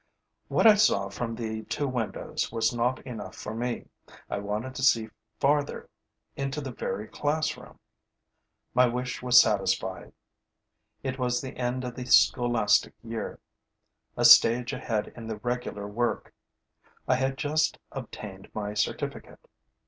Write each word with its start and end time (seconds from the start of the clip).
What 0.47 0.65
I 0.65 0.73
saw 0.73 1.09
from 1.09 1.35
the 1.35 1.61
two 1.65 1.87
windows 1.87 2.51
was 2.51 2.73
not 2.73 2.99
enough 3.05 3.35
for 3.35 3.53
me. 3.53 3.85
I 4.31 4.39
wanted 4.39 4.73
to 4.73 4.81
see 4.81 5.09
farther, 5.39 5.91
into 6.35 6.59
the 6.59 6.71
very 6.71 7.07
classroom. 7.07 7.77
My 8.73 8.87
wish 8.87 9.21
was 9.21 9.39
satisfied. 9.39 10.11
It 11.03 11.19
was 11.19 11.39
the 11.39 11.55
end 11.55 11.83
of 11.83 11.93
the 11.93 12.07
scholastic 12.07 12.95
year. 13.03 13.37
A 14.17 14.25
stage 14.25 14.73
ahead 14.73 15.13
in 15.15 15.27
the 15.27 15.37
regular 15.37 15.85
work, 15.87 16.33
I 17.07 17.13
had 17.13 17.37
just 17.37 17.77
obtained 17.91 18.49
my 18.55 18.73
certificate. 18.73 19.47